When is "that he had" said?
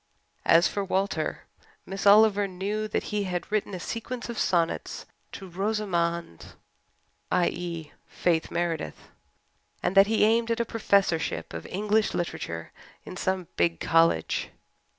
2.87-3.51